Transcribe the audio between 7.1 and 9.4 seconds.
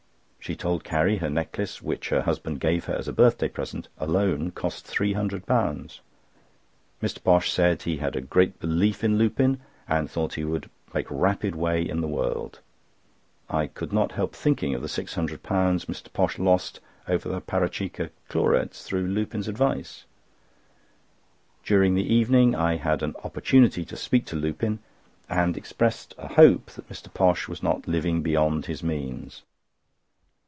Posh said he had a great belief in